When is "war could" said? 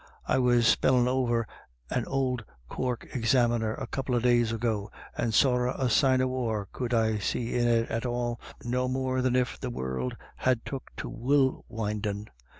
6.29-6.91